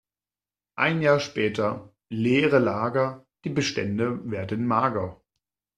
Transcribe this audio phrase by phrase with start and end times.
[0.77, 5.21] Ein Jahr später: Leere Lager, die Bestände werden mager.